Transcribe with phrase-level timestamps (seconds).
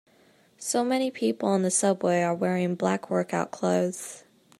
[0.57, 4.23] So many people on the subway are wearing black workout clothes.